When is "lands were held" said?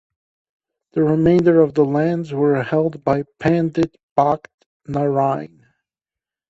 1.85-3.03